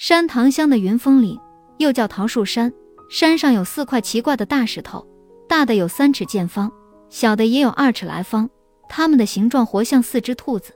[0.00, 1.38] 山塘乡的云峰岭，
[1.76, 2.72] 又叫桃树山，
[3.10, 5.06] 山上有四块奇怪的大石头，
[5.46, 6.72] 大的有三尺见方，
[7.10, 8.48] 小的也有二尺来方。
[8.88, 10.72] 它们的形状活像四只兔子，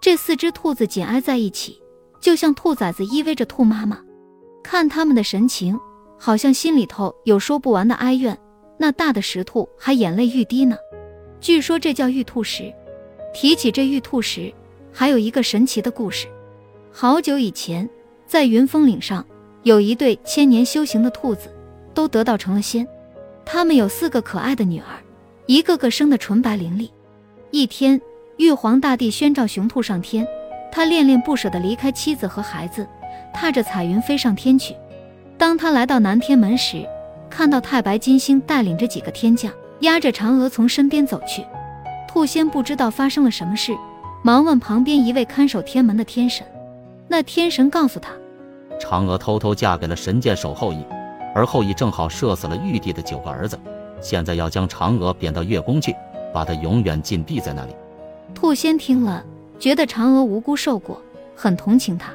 [0.00, 1.80] 这四只兔子紧挨在一起，
[2.20, 4.00] 就像兔崽子依偎着兔妈妈。
[4.64, 5.78] 看它们的神情，
[6.18, 8.36] 好像心里头有说不完的哀怨。
[8.78, 10.76] 那大的石兔还眼泪欲滴呢。
[11.40, 12.74] 据说这叫玉兔石。
[13.32, 14.52] 提起这玉兔石，
[14.92, 16.26] 还有一个神奇的故事。
[16.90, 17.88] 好久以前，
[18.26, 19.24] 在云峰岭上，
[19.62, 21.48] 有一对千年修行的兔子，
[21.94, 22.86] 都得道成了仙。
[23.44, 24.98] 他们有四个可爱的女儿，
[25.46, 26.90] 一个个生得纯白伶俐。
[27.52, 28.00] 一天，
[28.38, 30.26] 玉皇大帝宣召雄兔上天，
[30.72, 32.84] 他恋恋不舍地离开妻子和孩子，
[33.32, 34.74] 踏着彩云飞上天去。
[35.38, 36.84] 当他来到南天门时，
[37.30, 41.44] 看到太白金星带领着几个天将，压着嫦娥从身边走去。
[42.08, 43.72] 兔仙不知道发生了什么事，
[44.24, 46.44] 忙问旁边一位看守天门的天神。
[47.08, 48.12] 那天神告诉他，
[48.80, 50.84] 嫦娥偷偷嫁给了神箭手后羿，
[51.34, 53.58] 而后羿正好射死了玉帝的九个儿子，
[54.00, 55.94] 现在要将嫦娥贬到月宫去。
[56.34, 57.74] 把她永远禁闭在那里。
[58.34, 59.24] 兔仙听了，
[59.58, 61.00] 觉得嫦娥无辜受过，
[61.34, 62.12] 很同情她，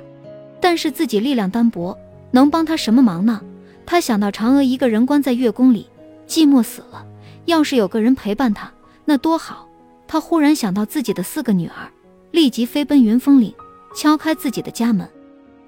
[0.60, 1.98] 但是自己力量单薄，
[2.30, 3.42] 能帮她什么忙呢？
[3.84, 5.88] 他想到嫦娥一个人关在月宫里，
[6.28, 7.04] 寂寞死了，
[7.46, 8.72] 要是有个人陪伴她，
[9.06, 9.68] 那多好。
[10.08, 11.90] 他忽然想到自己的四个女儿，
[12.30, 13.52] 立即飞奔云峰岭，
[13.94, 15.08] 敲开自己的家门。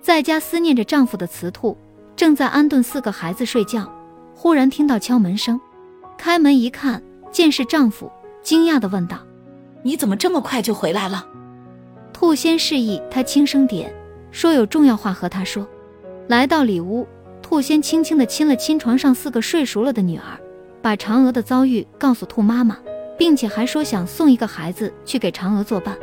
[0.01, 1.77] 在家思念着丈夫的雌兔，
[2.15, 3.89] 正在安顿四个孩子睡觉，
[4.35, 5.59] 忽然听到敲门声，
[6.17, 8.11] 开门一看，见是丈夫。
[8.41, 9.17] 惊讶地问道
[9.83, 11.25] ：“你怎么这么快就回来了？”
[12.11, 13.93] 兔仙示意他轻声点，
[14.31, 15.65] 说有重要话和他说。
[16.27, 17.07] 来到里屋，
[17.41, 20.37] 兔仙轻轻地亲了亲床上四个睡熟了的女儿，
[20.81, 22.77] 把嫦娥的遭遇告诉兔妈妈，
[23.17, 25.97] 并且还说想送一个孩子去给嫦娥作伴。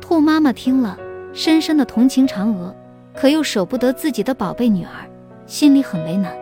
[0.00, 0.98] 兔妈妈听了，
[1.36, 2.74] 深深的同情嫦娥，
[3.14, 5.06] 可又舍不得自己的宝贝女儿，
[5.46, 6.32] 心里很为难。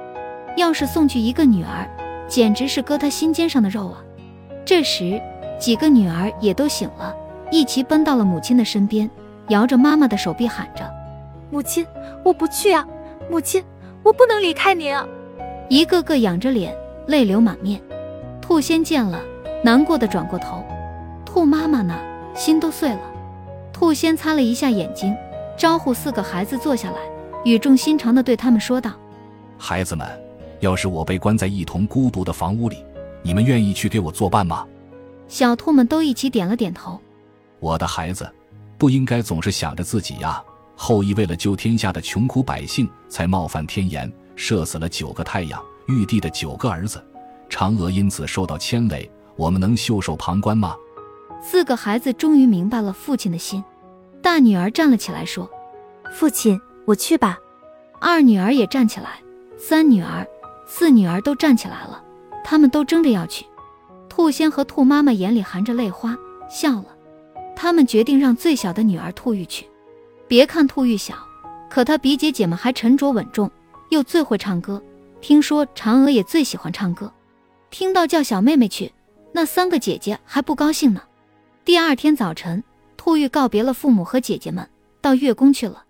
[0.57, 1.85] 要是送去一个女儿，
[2.29, 3.99] 简直是割她心尖上的肉啊！
[4.65, 5.21] 这时。
[5.57, 7.15] 几个女儿也都醒了，
[7.51, 9.09] 一齐奔到了母亲的身边，
[9.49, 10.85] 摇着妈妈的手臂喊着
[11.49, 11.87] ：“母亲，
[12.25, 12.87] 我不去啊！
[13.31, 13.65] 母亲，
[14.03, 15.07] 我不能离开您啊！”
[15.71, 16.77] 一个个仰着脸，
[17.07, 17.81] 泪流满面。
[18.43, 19.21] 兔仙见了，
[19.63, 20.63] 难过的转过头。
[21.25, 21.95] 兔妈妈呢，
[22.35, 23.01] 心都碎了。
[23.85, 25.15] 兔先擦了一下眼睛，
[25.59, 26.97] 招呼四个孩子坐下来，
[27.45, 28.91] 语重心长地对他们说道
[29.61, 30.09] ：“孩子们，
[30.61, 32.83] 要是我被关在一同孤独的房屋里，
[33.23, 34.67] 你们愿意去给我作伴吗？”
[35.29, 36.99] 小兔们都一起点了点头。
[37.61, 38.27] 我的孩子，
[38.79, 40.43] 不应该总是想着自己呀。
[40.75, 47.05] 后羿为了救天下的穷苦百姓，才冒犯天颜，射死了九个太阳，玉帝的九个儿子。
[47.51, 50.75] 嫦娥因此受到牵累，我们能袖手旁观吗？
[51.43, 53.63] 四个孩子终于明白了父亲的心。
[54.25, 55.49] 大女儿站了起来说
[56.11, 57.39] ：“父亲，我去吧。”
[58.01, 59.21] 二女儿也站起来，
[59.59, 60.27] 三女儿、
[60.67, 62.03] 四女儿都站起来了，
[62.43, 63.45] 他们都争着要去。
[64.09, 66.17] 兔仙和兔妈妈眼里含着泪花，
[66.49, 66.87] 笑了。
[67.55, 69.69] 他们决定让最小的女儿兔玉去。
[70.27, 71.15] 别看兔玉小，
[71.69, 73.51] 可她比姐姐们还沉着稳重，
[73.91, 74.83] 又最会唱歌。
[75.21, 77.13] 听说嫦娥也最喜欢唱歌。
[77.71, 78.91] 听到叫小妹妹去，
[79.33, 81.03] 那三个姐姐还不高兴呢。
[81.63, 82.65] 第二天早晨，
[83.05, 84.67] 兔玉告别了父母和姐姐们，
[85.03, 85.85] 到月宫去了。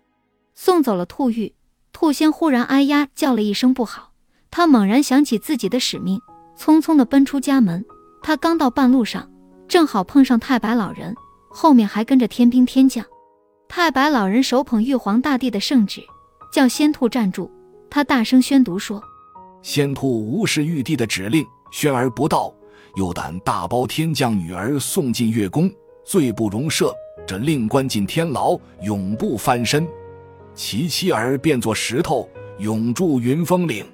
[0.53, 1.55] 送走了兔玉，
[1.93, 4.11] 兔仙忽然哎呀叫了一声不好。
[4.51, 6.19] 他猛然想起自己的使命，
[6.59, 7.85] 匆匆地奔出家门。
[8.21, 9.31] 他刚到半路上，
[9.65, 11.15] 正好碰上太白老人，
[11.47, 13.05] 后面还跟着天兵天将。
[13.69, 16.01] 太白老人手捧玉皇大帝的圣旨，
[16.51, 17.49] 叫仙兔站住。
[17.89, 19.01] 他大声宣读说
[19.63, 22.53] ：“仙兔无视玉帝的指令，宣而不到，
[22.97, 25.71] 又胆大包天将女儿送进月宫，
[26.03, 26.93] 罪不容赦。
[27.25, 29.87] 这令关进天牢，永不翻身。
[30.53, 33.85] 其妻儿变作石头，永住云峰岭。”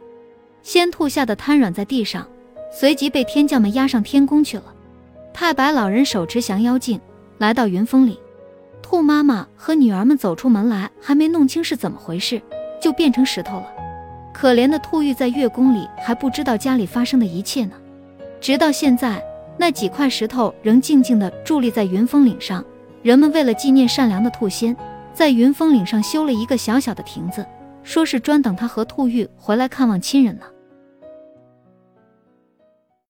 [0.63, 2.27] 仙兔吓得瘫软在地上。
[2.73, 4.63] 随即被天将们押上天宫去了。
[5.33, 7.01] 太白老人手持降妖镜，
[7.37, 8.17] 来到云峰里。
[8.81, 12.41] 兔妈妈和女儿们走出门来，还没弄清是怎么回事，
[12.81, 13.67] 就变成石头了。
[14.33, 17.73] 可怜的兔玉在月宫里还不知道家里发生的一切呢。
[18.39, 19.21] 直到现在，
[19.57, 22.63] 那几块石头仍静静地伫立在云峰岭上。
[23.03, 24.75] 人们为了纪念善良的兔仙，
[25.11, 27.43] 在云峰岭上修了一个小小的亭子，
[27.81, 30.45] 说是专等他和兔玉回来看望亲人呢。